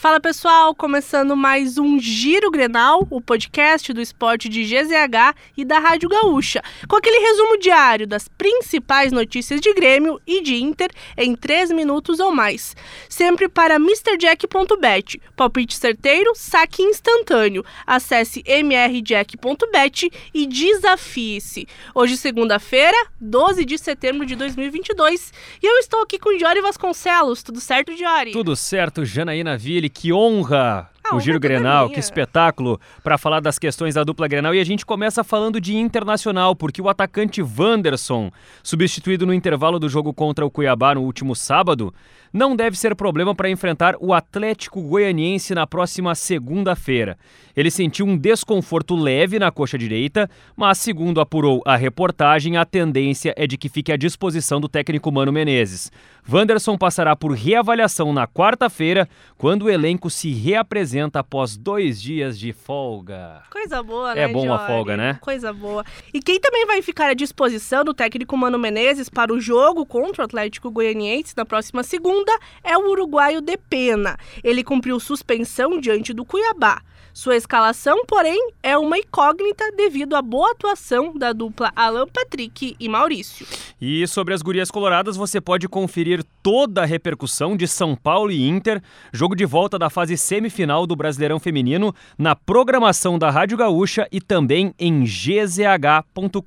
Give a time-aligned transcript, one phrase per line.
[0.00, 5.78] Fala pessoal, começando mais um Giro Grenal, o podcast do esporte de GZH e da
[5.78, 11.36] Rádio Gaúcha, com aquele resumo diário das principais notícias de Grêmio e de Inter em
[11.36, 12.74] 3 minutos ou mais.
[13.10, 17.62] Sempre para MrJack.bet, palpite certeiro, saque instantâneo.
[17.86, 21.68] Acesse mrjack.bet e desafie-se.
[21.94, 25.30] Hoje, segunda-feira, 12 de setembro de 2022,
[25.62, 27.42] e eu estou aqui com Diori Vasconcelos.
[27.42, 28.32] Tudo certo, Diori?
[28.32, 33.58] Tudo certo, Janaína Ville que honra A o Giro Grenal, que espetáculo para falar das
[33.58, 34.54] questões da dupla Grenal.
[34.54, 38.30] E a gente começa falando de internacional, porque o atacante Wanderson,
[38.62, 41.92] substituído no intervalo do jogo contra o Cuiabá no último sábado,
[42.32, 47.18] não deve ser problema para enfrentar o Atlético Goianiense na próxima segunda-feira.
[47.56, 53.34] Ele sentiu um desconforto leve na coxa direita, mas, segundo apurou a reportagem, a tendência
[53.36, 55.90] é de que fique à disposição do técnico Mano Menezes.
[56.30, 62.52] Wanderson passará por reavaliação na quarta-feira, quando o elenco se reapresenta após dois dias de
[62.52, 63.42] folga.
[63.50, 65.18] Coisa boa, É né, bom a folga, né?
[65.20, 65.84] Coisa boa.
[66.14, 70.22] E quem também vai ficar à disposição do técnico Mano Menezes para o jogo contra
[70.22, 72.19] o Atlético Goianiense na próxima segunda
[72.62, 74.16] é o uruguaio Depena.
[74.42, 76.82] Ele cumpriu suspensão diante do Cuiabá.
[77.12, 82.88] Sua escalação, porém, é uma incógnita devido à boa atuação da dupla Alan Patrick e
[82.88, 83.46] Maurício.
[83.80, 88.48] E sobre as gurias coloradas, você pode conferir toda a repercussão de São Paulo e
[88.48, 88.80] Inter,
[89.12, 94.20] jogo de volta da fase semifinal do Brasileirão Feminino, na programação da Rádio Gaúcha e
[94.20, 96.40] também em gzh.com.br.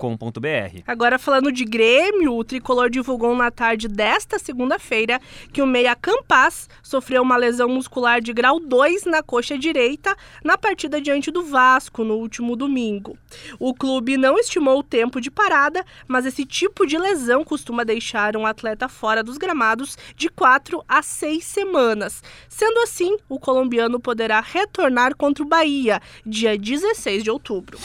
[0.86, 5.20] Agora falando de Grêmio, o tricolor divulgou na tarde desta segunda-feira
[5.52, 10.58] que o meia Campas sofreu uma lesão muscular de grau 2 na coxa direita na
[10.58, 13.16] partida diante do Vasco no último domingo.
[13.58, 18.36] O clube não estimou o tempo de parada, mas esse tipo de lesão costuma deixar
[18.36, 22.22] um atleta fora dos gramados de 4 a 6 semanas.
[22.48, 27.78] Sendo assim, o colombiano poderá retornar contra o Bahia, dia 16 de outubro.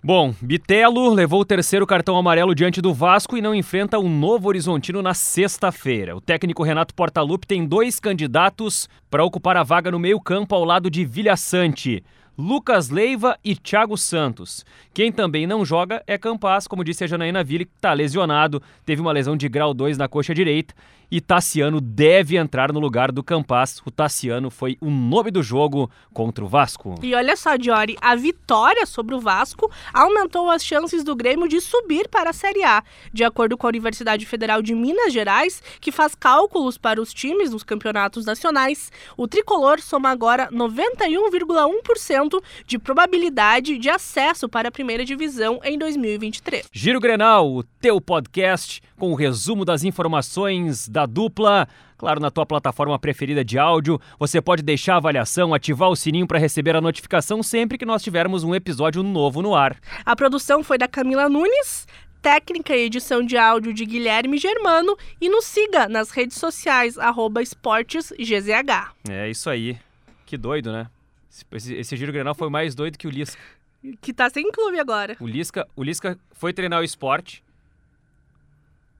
[0.00, 4.46] Bom, Bitelo levou o terceiro cartão amarelo diante do Vasco e não enfrenta o Novo
[4.46, 6.14] Horizontino na sexta-feira.
[6.14, 10.88] O técnico Renato Portaluppi tem dois candidatos para ocupar a vaga no meio-campo ao lado
[10.88, 12.04] de Vilha Sante.
[12.40, 14.64] Lucas Leiva e Thiago Santos.
[14.94, 19.02] Quem também não joga é Campas, como disse a Janaína Ville, que está lesionado, teve
[19.02, 20.72] uma lesão de grau 2 na coxa direita.
[21.10, 23.80] E Tassiano deve entrar no lugar do Campas.
[23.86, 26.96] O Tassiano foi o nome do jogo contra o Vasco.
[27.02, 31.62] E olha só, Diori, a vitória sobre o Vasco aumentou as chances do Grêmio de
[31.62, 32.84] subir para a Série A.
[33.10, 37.50] De acordo com a Universidade Federal de Minas Gerais, que faz cálculos para os times
[37.50, 42.27] nos campeonatos nacionais, o tricolor soma agora 91,1%
[42.66, 46.68] de probabilidade de acesso para a primeira divisão em 2023.
[46.72, 51.68] Giro Grenal, o teu podcast com o resumo das informações da dupla.
[51.96, 56.26] Claro, na tua plataforma preferida de áudio, você pode deixar a avaliação, ativar o sininho
[56.26, 59.76] para receber a notificação sempre que nós tivermos um episódio novo no ar.
[60.04, 61.86] A produção foi da Camila Nunes,
[62.22, 67.42] técnica e edição de áudio de Guilherme Germano e nos siga nas redes sociais, arroba
[67.42, 68.48] esportesgzh.
[69.08, 69.78] É isso aí.
[70.26, 70.88] Que doido, né?
[71.52, 73.40] Esse, esse Giro Grenal foi mais doido que o Lisca.
[74.00, 75.16] Que tá sem clube agora.
[75.20, 77.44] O Lisca, o Lisca foi treinar o esporte,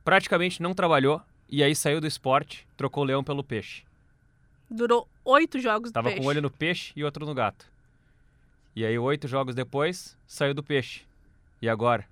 [0.04, 3.82] praticamente não trabalhou, e aí saiu do esporte, trocou o leão pelo peixe.
[4.70, 6.20] Durou oito jogos do Tava peixe.
[6.20, 7.66] com um olho no peixe e outro no gato.
[8.76, 11.02] E aí, oito jogos depois, saiu do peixe.
[11.60, 12.06] E agora?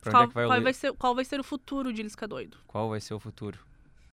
[0.00, 1.44] Pra onde qual, é que vai o qual Lu- vai ser, qual vai ser o
[1.44, 2.56] futuro de Lisca Doido?
[2.68, 3.58] Qual vai ser o futuro?